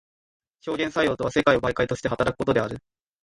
[0.65, 2.79] 表現作用とは世界を媒介として働くことである。